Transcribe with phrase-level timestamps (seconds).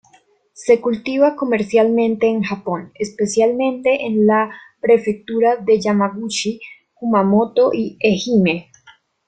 [0.55, 4.49] Se cultiva comercialmente en Japón, especialmente en la
[4.81, 6.59] prefectura de Yamaguchi,
[6.95, 8.71] Kumamoto y Ehime.